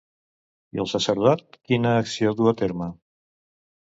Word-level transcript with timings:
I 0.77 0.79
el 0.83 0.87
sacerdot 0.93 1.43
quina 1.71 1.93
acció 1.99 2.33
du 2.39 2.49
a 2.53 2.53
terme? 2.65 2.91